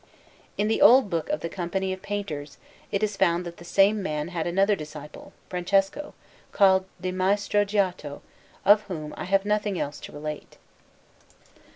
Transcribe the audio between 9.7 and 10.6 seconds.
else to relate.